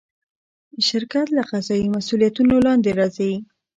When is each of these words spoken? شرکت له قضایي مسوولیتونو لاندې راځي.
شرکت 0.87 1.27
له 1.35 1.41
قضایي 1.49 1.87
مسوولیتونو 1.95 2.55
لاندې 2.65 2.91
راځي. 2.99 3.33